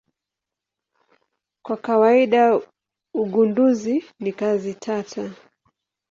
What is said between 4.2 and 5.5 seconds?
kazi tata.